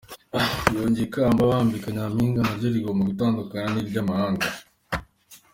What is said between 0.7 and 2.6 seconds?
Yongeye ko ikamba bambika Nyampinga